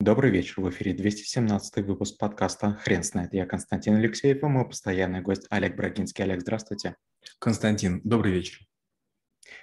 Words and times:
Добрый 0.00 0.30
вечер, 0.30 0.60
в 0.60 0.70
эфире 0.70 0.94
217 0.94 1.84
выпуск 1.84 2.18
подкаста 2.18 2.76
«Хрен 2.84 3.02
знает». 3.02 3.34
Я 3.34 3.46
Константин 3.46 3.96
Алексеев 3.96 4.44
и 4.44 4.46
мой 4.46 4.64
постоянный 4.64 5.22
гость 5.22 5.48
Олег 5.50 5.74
Брагинский. 5.74 6.22
Олег, 6.22 6.40
здравствуйте. 6.40 6.94
Константин, 7.40 8.00
добрый 8.04 8.32
вечер. 8.32 8.60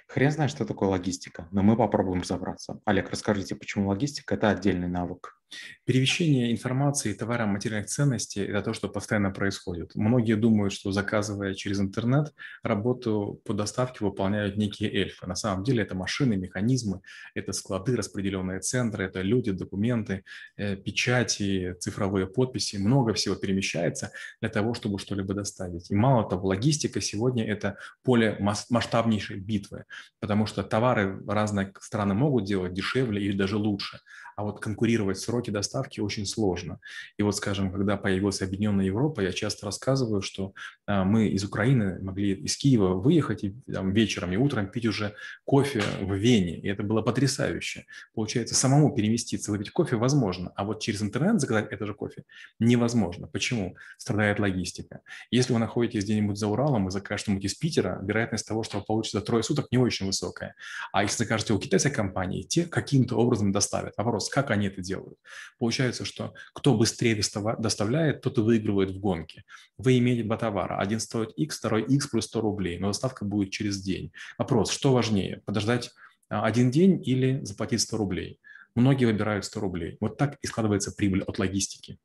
Хрен 0.08 0.30
знает, 0.30 0.50
что 0.50 0.66
такое 0.66 0.90
логистика, 0.90 1.48
но 1.52 1.62
мы 1.62 1.74
попробуем 1.74 2.20
разобраться. 2.20 2.80
Олег, 2.84 3.08
расскажите, 3.08 3.56
почему 3.56 3.88
логистика– 3.88 4.34
это 4.36 4.50
отдельный 4.50 4.88
навык? 4.88 5.35
Перемещение 5.84 6.50
информации, 6.50 7.12
товара, 7.12 7.46
материальных 7.46 7.88
ценностей– 7.88 8.40
это 8.46 8.62
то, 8.62 8.72
что 8.72 8.88
постоянно 8.88 9.30
происходит. 9.30 9.94
Многие 9.94 10.34
думают, 10.34 10.72
что 10.72 10.90
заказывая 10.90 11.54
через 11.54 11.78
интернет, 11.80 12.34
работу 12.64 13.40
по 13.44 13.54
доставке 13.54 14.04
выполняют 14.04 14.56
некие 14.56 14.92
эльфы. 14.92 15.26
На 15.26 15.36
самом 15.36 15.62
деле 15.62 15.84
это 15.84 15.94
машины, 15.94 16.36
механизмы, 16.36 17.00
это 17.34 17.52
склады, 17.52 17.94
распределенные 17.94 18.58
центры, 18.60 19.04
это 19.04 19.22
люди, 19.22 19.52
документы, 19.52 20.24
э, 20.56 20.74
печати, 20.74 21.76
цифровые 21.78 22.26
подписи. 22.26 22.76
Много 22.76 23.14
всего 23.14 23.36
перемещается 23.36 24.10
для 24.40 24.48
того, 24.48 24.74
чтобы 24.74 24.98
что-либо 24.98 25.34
доставить. 25.34 25.90
И 25.92 25.94
мало 25.94 26.28
того, 26.28 26.48
логистика 26.48 27.00
сегодня– 27.00 27.44
это 27.46 27.76
поле 28.02 28.36
масштабнейшей 28.40 29.38
битвы, 29.38 29.84
потому 30.18 30.46
что 30.46 30.64
товары 30.64 31.22
разные 31.28 31.72
страны 31.80 32.14
могут 32.14 32.44
делать 32.44 32.74
дешевле 32.74 33.22
или 33.22 33.36
даже 33.36 33.56
лучше– 33.56 34.00
а 34.36 34.44
вот 34.44 34.60
конкурировать 34.60 35.18
сроки 35.36 35.50
доставки 35.50 36.00
очень 36.00 36.24
сложно. 36.24 36.78
И 37.18 37.22
вот, 37.22 37.36
скажем, 37.36 37.70
когда 37.70 37.96
появилась 37.96 38.40
Объединенная 38.40 38.86
Европа, 38.86 39.20
я 39.20 39.32
часто 39.32 39.66
рассказываю, 39.66 40.22
что 40.22 40.52
а, 40.86 41.04
мы 41.04 41.28
из 41.28 41.44
Украины 41.44 41.98
могли 42.02 42.32
из 42.32 42.56
Киева 42.56 42.94
выехать 42.94 43.44
и 43.44 43.54
там, 43.70 43.92
вечером 43.92 44.32
и 44.32 44.36
утром 44.36 44.66
пить 44.68 44.86
уже 44.86 45.12
кофе 45.44 45.82
в 46.00 46.14
Вене, 46.14 46.58
и 46.58 46.68
это 46.68 46.82
было 46.82 47.02
потрясающе. 47.02 47.84
Получается, 48.14 48.54
самому 48.54 48.94
переместиться, 48.94 49.50
выпить 49.50 49.70
кофе 49.70 49.96
возможно, 49.96 50.52
а 50.56 50.64
вот 50.64 50.80
через 50.80 51.02
интернет 51.02 51.40
заказать 51.40 51.68
это 51.70 51.86
же 51.86 51.92
кофе 51.94 52.24
невозможно. 52.58 53.26
Почему? 53.26 53.76
Страдает 53.98 54.40
логистика. 54.40 55.00
Если 55.30 55.52
вы 55.52 55.58
находитесь 55.58 56.04
где-нибудь 56.04 56.38
за 56.38 56.46
Уралом 56.46 56.88
и 56.88 56.90
закажете 56.90 57.24
что-нибудь 57.24 57.44
из 57.44 57.54
Питера, 57.54 58.00
вероятность 58.02 58.48
того, 58.48 58.62
что 58.62 58.78
вы 58.78 58.84
получите 58.84 59.18
за 59.18 59.24
трое 59.24 59.42
суток, 59.42 59.66
не 59.70 59.78
очень 59.78 60.06
высокая. 60.06 60.54
А 60.92 61.02
если 61.02 61.18
закажете 61.18 61.52
у 61.52 61.58
китайской 61.58 61.90
компании, 61.90 62.42
те 62.42 62.64
каким-то 62.64 63.16
образом 63.16 63.52
доставят. 63.52 63.94
Вопрос, 63.96 64.16
вопрос, 64.16 64.28
как 64.28 64.50
они 64.50 64.66
это 64.68 64.80
делают. 64.80 65.18
Получается, 65.58 66.04
что 66.04 66.34
кто 66.54 66.76
быстрее 66.76 67.20
доставляет, 67.58 68.20
тот 68.20 68.38
и 68.38 68.40
выигрывает 68.40 68.90
в 68.90 68.98
гонке. 68.98 69.44
Вы 69.78 69.98
имеете 69.98 70.24
два 70.24 70.36
товара. 70.36 70.78
Один 70.78 71.00
стоит 71.00 71.32
X, 71.36 71.58
второй 71.58 71.82
X 71.82 72.08
плюс 72.08 72.26
100 72.26 72.40
рублей, 72.40 72.78
но 72.78 72.88
доставка 72.88 73.24
будет 73.24 73.50
через 73.50 73.82
день. 73.82 74.12
Вопрос, 74.38 74.70
что 74.70 74.92
важнее, 74.92 75.42
подождать 75.44 75.90
а, 76.28 76.44
один 76.44 76.70
день 76.70 77.02
или 77.04 77.44
заплатить 77.44 77.80
100 77.80 77.96
рублей? 77.96 78.40
Многие 78.74 79.06
выбирают 79.06 79.44
100 79.44 79.60
рублей. 79.60 79.96
Вот 80.00 80.18
так 80.18 80.36
и 80.42 80.46
складывается 80.46 80.92
прибыль 80.92 81.22
от 81.22 81.38
логистики. 81.38 81.98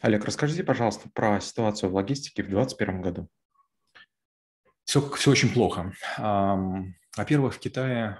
Олег, 0.00 0.24
расскажите, 0.24 0.62
пожалуйста, 0.62 1.08
про 1.12 1.40
ситуацию 1.40 1.90
в 1.90 1.94
логистике 1.94 2.42
в 2.42 2.48
2021 2.48 3.02
году. 3.02 3.28
Все, 4.84 5.00
все 5.16 5.30
очень 5.30 5.52
плохо. 5.52 5.92
Во-первых, 7.16 7.54
в 7.54 7.58
Китае 7.58 8.18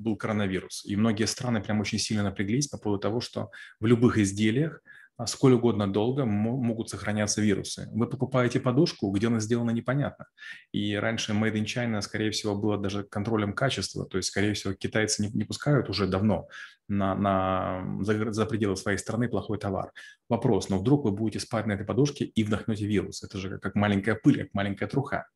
был 0.00 0.16
коронавирус, 0.16 0.84
и 0.84 0.96
многие 0.96 1.26
страны 1.26 1.60
прям 1.60 1.80
очень 1.80 1.98
сильно 1.98 2.22
напряглись 2.22 2.68
по 2.68 2.78
поводу 2.78 3.00
того, 3.00 3.20
что 3.20 3.50
в 3.80 3.86
любых 3.86 4.18
изделиях 4.18 4.82
а 5.20 5.26
сколь 5.26 5.52
угодно 5.52 5.86
долго 5.86 6.24
могут 6.24 6.88
сохраняться 6.88 7.42
вирусы. 7.42 7.90
Вы 7.92 8.06
покупаете 8.08 8.58
подушку, 8.58 9.10
где 9.10 9.26
она 9.26 9.38
сделана 9.38 9.70
непонятно. 9.70 10.24
И 10.72 10.94
раньше 10.94 11.32
Made 11.32 11.56
in 11.56 11.64
China, 11.64 12.00
скорее 12.00 12.30
всего, 12.30 12.56
было 12.56 12.78
даже 12.78 13.02
контролем 13.02 13.52
качества. 13.52 14.06
То 14.06 14.16
есть, 14.16 14.30
скорее 14.30 14.54
всего, 14.54 14.72
китайцы 14.72 15.22
не, 15.22 15.28
не 15.28 15.44
пускают 15.44 15.90
уже 15.90 16.06
давно 16.06 16.48
на, 16.90 17.14
на, 17.14 18.02
за, 18.02 18.32
за 18.32 18.46
пределы 18.46 18.76
своей 18.76 18.98
страны 18.98 19.28
плохой 19.28 19.58
товар. 19.58 19.92
Вопрос, 20.28 20.68
но 20.68 20.78
вдруг 20.78 21.04
вы 21.04 21.12
будете 21.12 21.40
спать 21.40 21.66
на 21.66 21.72
этой 21.72 21.86
подушке 21.86 22.24
и 22.24 22.44
вдохнете 22.44 22.86
вирус. 22.86 23.22
Это 23.22 23.38
же 23.38 23.58
как 23.58 23.74
маленькая 23.74 24.14
пыль, 24.14 24.42
как 24.42 24.54
маленькая 24.54 24.86
труха. 24.86 25.26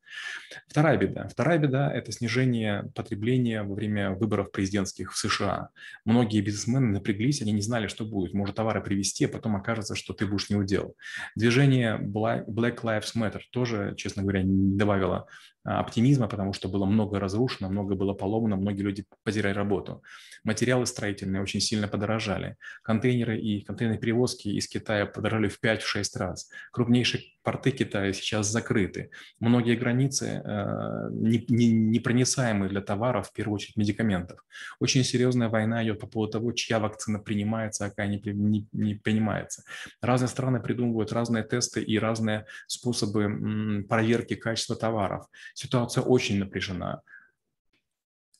Вторая 0.69 0.97
беда. 0.99 1.29
Вторая 1.29 1.59
беда– 1.59 1.93
это 1.95 2.13
снижение 2.13 2.91
потребления 2.95 3.63
во 3.63 3.75
время 3.75 4.13
выборов 4.13 4.53
президентских 4.53 5.13
в 5.13 5.17
США. 5.17 5.71
Многие 6.05 6.41
бизнесмены 6.41 6.89
напряглись, 6.89 7.43
они 7.43 7.53
не 7.53 7.63
знали, 7.63 7.87
что 7.87 8.05
будет. 8.05 8.35
Может 8.35 8.57
товары 8.57 8.83
привезти, 8.83 9.25
а 9.25 9.29
потом 9.29 9.57
окажется, 9.57 9.95
что 9.95 10.13
ты 10.13 10.27
будешь 10.27 10.51
не 10.51 10.57
удел. 10.57 10.95
Движение 11.35 11.99
Black 11.99 12.83
Lives 12.83 13.17
Matter 13.17 13.41
тоже, 13.51 13.95
честно 13.97 14.23
говоря, 14.23 14.43
не 14.43 14.77
добавило 14.77 15.27
оптимизма, 15.65 16.29
потому 16.29 16.53
что 16.53 16.69
было 16.69 16.85
много 16.85 17.19
разрушено, 17.19 17.69
много 17.71 17.95
было 17.95 18.13
поломано, 18.13 18.57
многие 18.57 18.83
люди 18.83 19.05
потеряли 19.23 19.55
работу. 19.55 20.03
Материалы 20.45 20.85
строительные 20.87 21.43
очень 21.43 21.61
сильно 21.61 21.89
подорожали. 21.89 22.57
Контейнеры 22.83 23.39
и 23.39 23.65
контейнерные 23.65 24.01
перевозки 24.01 24.49
из 24.49 24.69
Китая 24.69 25.07
подорожали 25.07 25.49
в 25.49 25.59
5-6 25.63 26.19
раз. 26.19 26.51
Крупнейшие 26.71 27.23
порты 27.43 27.71
Китая 27.71 28.13
сейчас 28.13 28.49
закрыты. 28.49 29.11
Многие 29.41 29.77
границы 29.77 30.43
э, 30.45 31.09
непроницаемы 31.13 32.69
для 32.69 32.81
товаров, 32.81 33.29
в 33.29 33.33
первую 33.33 33.57
очередь 33.57 33.77
медикаментов. 33.77 34.45
Очень 34.81 35.05
серьезная 35.05 35.49
война 35.49 35.85
идет 35.85 36.01
по 36.01 36.07
поводу 36.07 36.33
того, 36.33 36.53
чья 36.53 36.79
вакцина 36.79 37.19
принимается, 37.19 37.85
а 37.85 37.91
какая 37.91 38.09
не, 38.09 38.21
не, 38.25 38.67
не 38.73 38.95
принимается. 38.95 39.63
Разные 40.01 40.29
страны 40.29 40.61
придумывают 40.61 41.13
разные 41.13 41.45
тесты 41.45 41.83
и 41.83 41.99
разные 41.99 42.47
способы 42.67 43.85
проверки 43.89 44.35
качества 44.35 44.77
товаров 44.77 45.27
ситуация 45.55 46.03
очень 46.03 46.39
напряжена. 46.39 47.03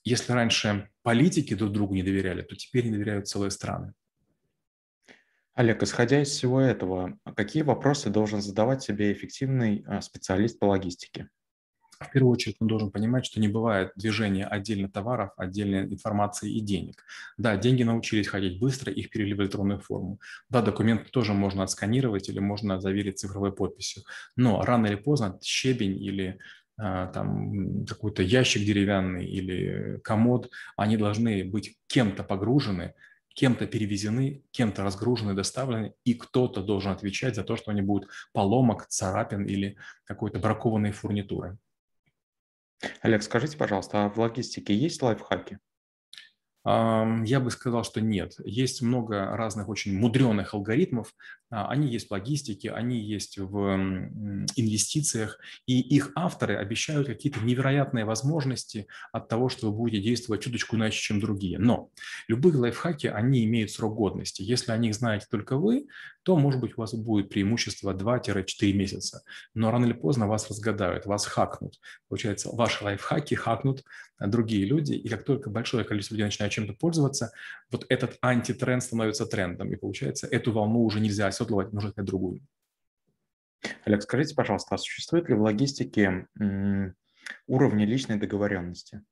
Если 0.05 0.33
раньше 0.33 0.91
политики 1.03 1.55
друг 1.55 1.73
другу 1.73 1.95
не 1.95 2.03
доверяли, 2.03 2.43
то 2.43 2.55
теперь 2.55 2.85
не 2.85 2.93
доверяют 2.93 3.27
целые 3.27 3.51
страны. 3.51 3.95
Олег, 5.55 5.83
исходя 5.83 6.21
из 6.21 6.29
всего 6.29 6.61
этого, 6.61 7.19
какие 7.37 7.63
вопросы 7.63 8.11
должен 8.11 8.43
задавать 8.43 8.83
себе 8.83 9.13
эффективный 9.13 9.85
а, 9.87 10.01
специалист 10.01 10.59
по 10.59 10.67
логистике? 10.67 11.29
В 12.01 12.11
первую 12.11 12.33
очередь 12.33 12.57
он 12.59 12.67
должен 12.67 12.91
понимать, 12.91 13.25
что 13.25 13.41
не 13.41 13.47
бывает 13.47 13.93
движения 13.95 14.47
отдельно 14.47 14.91
товаров, 14.91 15.31
отдельной 15.37 15.85
информации 15.85 16.53
и 16.53 16.61
денег. 16.61 17.05
Да, 17.37 17.57
деньги 17.57 17.85
научились 17.85 18.27
ходить 18.27 18.59
быстро, 18.59 18.93
их 18.93 19.11
перевели 19.11 19.35
в 19.35 19.41
электронную 19.43 19.79
форму. 19.79 20.21
Да, 20.49 20.61
документы 20.61 21.11
тоже 21.11 21.35
можно 21.35 21.63
отсканировать 21.63 22.29
или 22.29 22.41
можно 22.41 22.81
заверить 22.81 23.21
цифровой 23.21 23.53
подписью. 23.53 24.03
Но 24.37 24.61
рано 24.63 24.89
или 24.89 24.97
поздно 24.97 25.39
щебень 25.41 26.03
или 26.03 26.41
там 26.77 27.87
какой-то 27.87 28.23
ящик 28.23 28.65
деревянный 28.65 29.27
или 29.27 29.99
комод, 30.01 30.51
они 30.77 30.97
должны 30.97 31.45
быть 31.45 31.77
кем-то 31.87 32.25
погружены, 32.25 32.95
кем-то 33.35 33.67
перевезены, 33.67 34.43
кем-то 34.51 34.83
разгружены, 34.83 35.35
доставлены, 35.35 35.95
и 36.05 36.15
кто-то 36.15 36.63
должен 36.63 36.93
отвечать 36.93 37.35
за 37.35 37.45
то, 37.45 37.57
что 37.57 37.71
они 37.71 37.83
будут 37.83 38.11
поломок, 38.33 38.87
царапин 38.87 39.45
или 39.45 39.77
какой-то 40.05 40.39
бракованной 40.39 40.93
фурнитуры. 40.93 41.59
Олег, 43.03 43.23
скажите, 43.23 43.57
пожалуйста, 43.57 44.05
а 44.05 44.09
в 44.09 44.19
логистике 44.19 44.75
есть 44.75 45.03
лайфхаки? 45.03 45.59
Я 46.67 47.41
бы 47.41 47.51
сказал, 47.51 47.85
что 47.85 48.01
нет. 48.01 48.37
Есть 48.43 48.81
много 48.81 49.37
разных 49.37 49.69
очень 49.69 49.99
мудреных 49.99 50.55
алгоритмов. 50.55 51.15
А, 51.51 51.69
они 51.69 51.89
есть 51.89 52.09
в 52.09 52.11
логистике, 52.11 52.71
они 52.71 52.99
есть 52.99 53.39
в 53.39 53.77
инвестициях, 54.57 55.39
и 55.67 55.79
их 55.79 56.11
авторы 56.17 56.57
обещают 56.57 57.07
какие-то 57.07 57.41
невероятные 57.41 58.07
возможности 58.07 58.87
от 59.13 59.29
того, 59.29 59.51
что 59.51 59.71
вы 59.71 59.77
будете 59.77 60.03
действовать 60.03 60.43
чуточку 60.43 60.77
иначе, 60.77 60.99
чем 60.99 61.21
другие. 61.21 61.59
Но 61.59 61.91
любые 62.29 62.57
лайфхаки, 62.57 63.09
они 63.09 63.45
имеют 63.45 63.71
срок 63.71 63.95
годности. 63.95 64.43
Если 64.43 64.73
о 64.73 64.79
них 64.79 64.95
знаете 64.95 65.27
только 65.31 65.59
вы, 65.59 65.87
то, 66.23 66.37
может 66.39 66.61
быть, 66.61 66.79
у 66.79 66.81
вас 66.81 66.95
будет 66.95 67.29
преимущество 67.29 67.93
2-4 67.93 68.73
месяца. 68.73 69.23
Но 69.53 69.71
рано 69.71 69.85
или 69.85 69.93
поздно 69.93 70.27
вас 70.27 70.49
разгадают, 70.49 71.05
вас 71.05 71.27
хакнут. 71.27 71.79
Получается, 72.09 72.49
ваши 72.51 72.83
лайфхаки 72.83 73.35
хакнут 73.35 73.85
другие 74.19 74.65
люди, 74.65 74.95
и 74.95 75.09
как 75.09 75.25
только 75.25 75.51
большое 75.51 75.85
количество 75.85 76.15
людей 76.15 76.25
начинает 76.25 76.54
чем-то 76.55 76.75
пользоваться, 76.75 77.33
вот 77.71 77.87
этот 77.89 78.19
антитренд 78.23 78.83
становится 78.83 79.27
трендом, 79.27 79.73
и 79.73 79.77
получается, 79.77 80.27
эту 80.27 80.53
волну 80.53 80.85
уже 80.85 81.01
нельзя 81.01 81.27
оседлывать, 81.27 81.73
нужно 81.73 81.89
искать 81.89 82.05
другую. 82.05 82.41
Олег, 83.85 84.03
скажите, 84.03 84.35
пожалуйста, 84.35 84.75
а 84.75 84.79
существует 84.79 85.29
ли 85.29 85.35
в 85.35 85.43
логистике 85.43 86.27
уровни 87.47 87.85
личной 87.85 88.19
договоренности? 88.19 89.03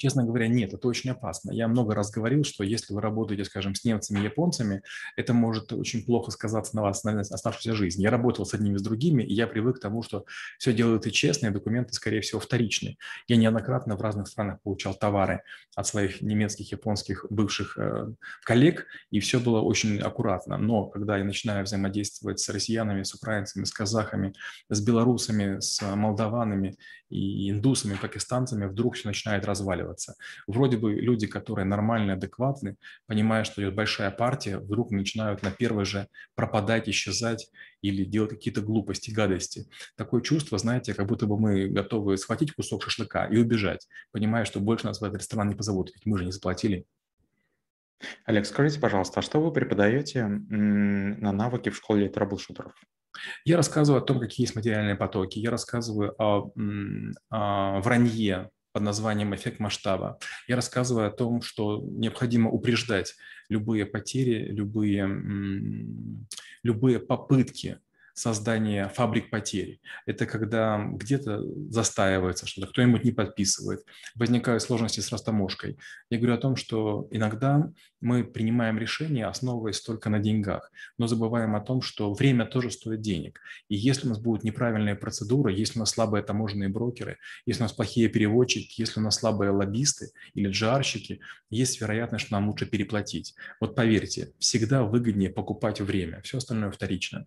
Честно 0.00 0.24
говоря, 0.24 0.48
нет, 0.48 0.72
это 0.72 0.88
очень 0.88 1.10
опасно. 1.10 1.52
Я 1.52 1.68
много 1.68 1.94
раз 1.94 2.10
говорил, 2.10 2.42
что 2.42 2.64
если 2.64 2.94
вы 2.94 3.02
работаете, 3.02 3.44
скажем, 3.44 3.74
с 3.74 3.84
немцами, 3.84 4.20
японцами, 4.20 4.80
это 5.14 5.34
может 5.34 5.74
очень 5.74 6.06
плохо 6.06 6.30
сказаться 6.30 6.74
на 6.74 6.80
вас 6.80 7.04
на 7.04 7.20
оставшуюся 7.20 7.74
жизнь. 7.74 8.00
Я 8.00 8.10
работал 8.10 8.46
с 8.46 8.54
одними 8.54 8.76
и 8.76 8.78
с 8.78 8.82
другими, 8.82 9.22
и 9.22 9.34
я 9.34 9.46
привык 9.46 9.76
к 9.76 9.80
тому, 9.82 10.02
что 10.02 10.24
все 10.58 10.72
делают 10.72 11.06
и 11.06 11.12
честно, 11.12 11.48
и 11.48 11.50
документы, 11.50 11.92
скорее 11.92 12.22
всего, 12.22 12.40
вторичные. 12.40 12.96
Я 13.28 13.36
неоднократно 13.36 13.94
в 13.94 14.00
разных 14.00 14.28
странах 14.28 14.62
получал 14.62 14.94
товары 14.94 15.42
от 15.76 15.86
своих 15.86 16.22
немецких, 16.22 16.72
японских 16.72 17.26
бывших 17.28 17.76
э, 17.76 18.06
коллег, 18.44 18.86
и 19.10 19.20
все 19.20 19.38
было 19.38 19.60
очень 19.60 20.00
аккуратно. 20.00 20.56
Но 20.56 20.86
когда 20.86 21.18
я 21.18 21.24
начинаю 21.24 21.66
взаимодействовать 21.66 22.40
с 22.40 22.48
россиянами, 22.48 23.02
с 23.02 23.14
украинцами, 23.14 23.64
с 23.64 23.70
казахами, 23.70 24.32
с 24.70 24.80
белорусами, 24.80 25.60
с 25.60 25.82
молдаванами 25.94 26.78
и 27.10 27.50
индусами, 27.50 27.94
и 27.94 27.98
пакистанцами 27.98 28.64
вдруг 28.66 28.94
все 28.94 29.08
начинает 29.08 29.44
разваливаться. 29.44 29.89
Вроде 30.46 30.76
бы 30.76 30.94
люди, 30.94 31.26
которые 31.26 31.64
нормальные, 31.64 32.14
адекватны, 32.14 32.76
понимая, 33.06 33.44
что 33.44 33.62
идет 33.62 33.74
большая 33.74 34.10
партия, 34.10 34.58
вдруг 34.58 34.90
начинают 34.90 35.42
на 35.42 35.50
первой 35.50 35.84
же 35.84 36.08
пропадать, 36.34 36.88
исчезать 36.88 37.50
или 37.82 38.04
делать 38.04 38.30
какие-то 38.30 38.60
глупости, 38.60 39.10
гадости. 39.10 39.68
Такое 39.96 40.20
чувство, 40.20 40.58
знаете, 40.58 40.94
как 40.94 41.06
будто 41.06 41.26
бы 41.26 41.38
мы 41.38 41.68
готовы 41.68 42.16
схватить 42.16 42.52
кусок 42.52 42.82
шашлыка 42.82 43.26
и 43.26 43.36
убежать, 43.38 43.88
понимая, 44.12 44.44
что 44.44 44.60
больше 44.60 44.86
нас 44.86 45.00
в 45.00 45.04
этот 45.04 45.20
ресторан 45.20 45.48
не 45.48 45.54
позовут, 45.54 45.90
ведь 45.94 46.06
мы 46.06 46.18
же 46.18 46.24
не 46.24 46.32
заплатили. 46.32 46.86
Олег, 48.24 48.46
скажите, 48.46 48.80
пожалуйста, 48.80 49.20
а 49.20 49.22
что 49.22 49.40
вы 49.40 49.52
преподаете 49.52 50.26
на 50.26 51.32
навыки 51.32 51.68
в 51.68 51.76
школе 51.76 52.08
трэблшутеров? 52.08 52.72
Я 53.44 53.56
рассказываю 53.56 54.02
о 54.02 54.04
том, 54.04 54.20
какие 54.20 54.44
есть 54.44 54.56
материальные 54.56 54.94
потоки. 54.94 55.38
Я 55.38 55.50
рассказываю 55.50 56.14
о, 56.18 56.52
о 57.28 57.80
вранье 57.80 58.50
под 58.72 58.82
названием 58.82 59.34
«Эффект 59.34 59.58
масштаба». 59.58 60.18
Я 60.46 60.56
рассказываю 60.56 61.08
о 61.08 61.12
том, 61.12 61.42
что 61.42 61.80
необходимо 61.82 62.50
упреждать 62.50 63.16
любые 63.48 63.86
потери, 63.86 64.46
любые, 64.46 65.06
любые 66.62 67.00
попытки 67.00 67.80
создание 68.20 68.90
фабрик 68.90 69.30
потери. 69.30 69.80
Это 70.04 70.26
когда 70.26 70.84
где-то 70.92 71.42
застаивается 71.70 72.46
что-то, 72.46 72.66
кто-нибудь 72.66 73.02
не 73.02 73.12
подписывает, 73.12 73.80
возникают 74.14 74.62
сложности 74.62 75.00
с 75.00 75.10
растаможкой. 75.10 75.78
Я 76.10 76.18
говорю 76.18 76.34
о 76.34 76.38
том, 76.38 76.56
что 76.56 77.08
иногда 77.10 77.72
мы 78.02 78.24
принимаем 78.24 78.78
решения, 78.78 79.26
основываясь 79.26 79.80
только 79.80 80.10
на 80.10 80.18
деньгах, 80.18 80.70
но 80.98 81.06
забываем 81.06 81.56
о 81.56 81.60
том, 81.60 81.80
что 81.80 82.12
время 82.12 82.44
тоже 82.44 82.70
стоит 82.70 83.00
денег. 83.00 83.40
И 83.68 83.76
если 83.76 84.06
у 84.06 84.10
нас 84.10 84.18
будут 84.18 84.44
неправильные 84.44 84.96
процедуры, 84.96 85.52
если 85.52 85.78
у 85.78 85.80
нас 85.80 85.90
слабые 85.90 86.22
таможенные 86.22 86.68
брокеры, 86.68 87.16
если 87.46 87.62
у 87.62 87.64
нас 87.64 87.72
плохие 87.72 88.10
переводчики, 88.10 88.82
если 88.82 89.00
у 89.00 89.02
нас 89.02 89.16
слабые 89.16 89.50
лоббисты 89.50 90.10
или 90.34 90.50
джарщики, 90.50 91.20
есть 91.48 91.80
вероятность, 91.80 92.26
что 92.26 92.34
нам 92.34 92.48
лучше 92.48 92.66
переплатить. 92.66 93.34
Вот 93.60 93.74
поверьте, 93.74 94.32
всегда 94.38 94.82
выгоднее 94.82 95.30
покупать 95.30 95.80
время, 95.80 96.20
все 96.20 96.36
остальное 96.36 96.70
вторично. 96.70 97.26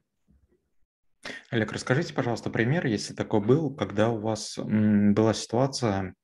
Олег, 1.50 1.72
расскажите, 1.72 2.14
пожалуйста, 2.14 2.50
пример, 2.50 2.86
если 2.86 3.14
такой 3.14 3.40
был, 3.40 3.74
когда 3.74 4.10
у 4.10 4.20
вас 4.20 4.58
была 4.58 5.34
ситуация 5.34 6.16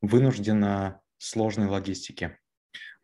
вынуждена 0.00 1.00
сложной 1.18 1.66
логистики. 1.66 2.38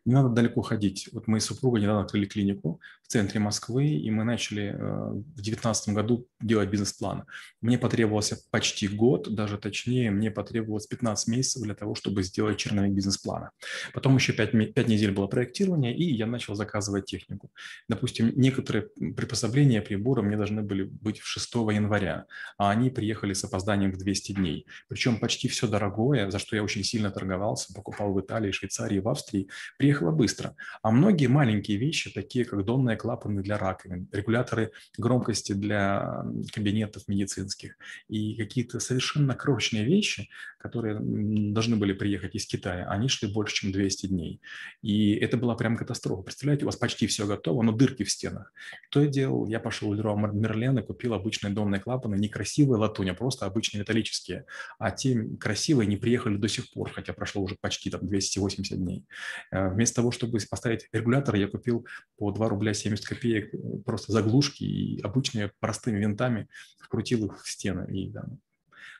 Не 0.05 0.13
надо 0.13 0.29
далеко 0.29 0.61
ходить. 0.61 1.09
Вот 1.11 1.27
мы 1.27 1.39
с 1.39 1.45
супругой 1.45 1.81
недавно 1.81 2.03
открыли 2.03 2.25
клинику 2.25 2.79
центре 3.11 3.39
Москвы, 3.39 3.87
и 3.87 4.09
мы 4.09 4.23
начали 4.23 4.73
э, 4.73 4.75
в 4.75 5.35
2019 5.35 5.89
году 5.89 6.27
делать 6.39 6.69
бизнес-план. 6.69 7.25
Мне 7.61 7.77
потребовался 7.77 8.37
почти 8.51 8.87
год, 8.87 9.33
даже 9.35 9.57
точнее, 9.57 10.11
мне 10.11 10.31
потребовалось 10.31 10.87
15 10.87 11.27
месяцев 11.27 11.61
для 11.61 11.75
того, 11.75 11.93
чтобы 11.93 12.23
сделать 12.23 12.57
черновик 12.57 12.93
бизнес-плана. 12.93 13.51
Потом 13.93 14.15
еще 14.15 14.31
5, 14.31 14.73
5 14.73 14.87
недель 14.87 15.11
было 15.11 15.27
проектирование, 15.27 15.95
и 15.95 16.15
я 16.15 16.25
начал 16.25 16.55
заказывать 16.55 17.05
технику. 17.05 17.51
Допустим, 17.89 18.31
некоторые 18.35 18.87
приспособления, 19.17 19.81
приборы 19.81 20.21
мне 20.21 20.37
должны 20.37 20.61
были 20.61 20.83
быть 20.83 21.19
в 21.19 21.27
6 21.27 21.53
января, 21.73 22.25
а 22.57 22.71
они 22.71 22.89
приехали 22.89 23.33
с 23.33 23.43
опозданием 23.43 23.91
в 23.91 23.97
200 23.97 24.31
дней. 24.31 24.65
Причем 24.87 25.19
почти 25.19 25.49
все 25.49 25.67
дорогое, 25.67 26.31
за 26.31 26.39
что 26.39 26.55
я 26.55 26.63
очень 26.63 26.83
сильно 26.83 27.11
торговался, 27.11 27.73
покупал 27.73 28.13
в 28.13 28.21
Италии, 28.21 28.51
Швейцарии, 28.51 28.99
в 28.99 29.09
Австрии, 29.09 29.49
приехало 29.77 30.11
быстро. 30.11 30.55
А 30.81 30.91
многие 30.91 31.27
маленькие 31.27 31.77
вещи, 31.77 32.09
такие 32.09 32.45
как 32.45 32.63
донные 32.63 33.00
клапаны 33.01 33.41
для 33.41 33.57
раковин, 33.57 34.07
регуляторы 34.11 34.71
громкости 34.95 35.53
для 35.53 36.23
кабинетов 36.53 37.07
медицинских 37.07 37.75
и 38.07 38.35
какие-то 38.35 38.79
совершенно 38.79 39.33
крошечные 39.33 39.85
вещи, 39.85 40.29
которые 40.59 40.99
должны 40.99 41.77
были 41.77 41.93
приехать 41.93 42.35
из 42.35 42.45
Китая, 42.45 42.87
они 42.87 43.07
шли 43.07 43.33
больше, 43.33 43.55
чем 43.55 43.71
200 43.71 44.05
дней. 44.05 44.39
И 44.83 45.15
это 45.15 45.37
была 45.37 45.55
прям 45.55 45.75
катастрофа. 45.77 46.21
Представляете, 46.21 46.65
у 46.65 46.67
вас 46.67 46.75
почти 46.75 47.07
все 47.07 47.25
готово, 47.25 47.63
но 47.63 47.71
дырки 47.71 48.03
в 48.03 48.11
стенах. 48.11 48.53
Что 48.91 49.01
я 49.01 49.07
делал? 49.07 49.47
Я 49.47 49.59
пошел 49.59 49.89
в 49.89 49.95
Леруа 49.95 50.15
Мерлен 50.15 50.77
и 50.77 50.83
купил 50.83 51.15
обычные 51.15 51.51
донные 51.53 51.81
клапаны, 51.81 52.15
не 52.17 52.29
красивые 52.29 52.79
латунь, 52.79 53.09
а 53.09 53.15
просто 53.15 53.47
обычные 53.47 53.81
металлические. 53.81 54.45
А 54.77 54.91
те 54.91 55.19
красивые 55.39 55.87
не 55.87 55.97
приехали 55.97 56.37
до 56.37 56.47
сих 56.47 56.71
пор, 56.71 56.91
хотя 56.91 57.13
прошло 57.13 57.41
уже 57.41 57.55
почти 57.59 57.89
там 57.89 58.05
280 58.05 58.77
дней. 58.77 59.05
Э, 59.51 59.69
вместо 59.69 59.95
того, 59.95 60.11
чтобы 60.11 60.37
поставить 60.47 60.87
регулятор, 60.91 61.35
я 61.35 61.47
купил 61.47 61.87
по 62.17 62.31
2 62.31 62.49
рубля 62.49 62.73
70 62.91 63.05
копеек 63.05 63.53
э, 63.53 63.57
просто 63.85 64.11
заглушки 64.11 64.63
и 64.63 65.01
обычными 65.01 65.51
простыми 65.59 65.99
винтами 65.99 66.47
вкрутил 66.79 67.25
их 67.25 67.43
в 67.43 67.49
стены. 67.49 67.87
И, 67.91 68.09
да, 68.09 68.25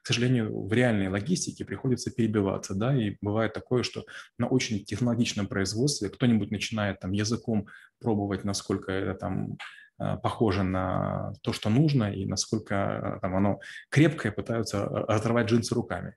к 0.03 0.07
сожалению, 0.07 0.65
в 0.65 0.73
реальной 0.73 1.09
логистике 1.09 1.63
приходится 1.63 2.11
перебиваться, 2.11 2.73
да, 2.73 2.95
и 2.95 3.17
бывает 3.21 3.53
такое, 3.53 3.83
что 3.83 4.05
на 4.37 4.47
очень 4.47 4.83
технологичном 4.83 5.47
производстве 5.47 6.09
кто-нибудь 6.09 6.51
начинает 6.51 6.99
там 6.99 7.11
языком 7.11 7.67
пробовать, 7.99 8.43
насколько 8.43 8.91
это 8.91 9.13
там 9.13 9.57
э, 9.99 10.17
похоже 10.23 10.63
на 10.63 11.33
то, 11.41 11.53
что 11.53 11.69
нужно, 11.69 12.11
и 12.11 12.25
насколько 12.25 12.75
э, 12.75 13.19
там 13.21 13.35
оно 13.35 13.59
крепкое, 13.89 14.31
пытаются 14.31 14.85
разорвать 14.85 15.47
джинсы 15.47 15.75
руками. 15.75 16.15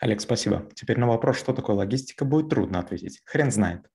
Олег, 0.00 0.22
спасибо. 0.22 0.66
Теперь 0.74 0.98
на 0.98 1.06
вопрос, 1.06 1.38
что 1.38 1.52
такое 1.52 1.76
логистика, 1.76 2.24
будет 2.24 2.48
трудно 2.48 2.78
ответить. 2.78 3.20
Хрен 3.26 3.50
знает. 3.50 3.86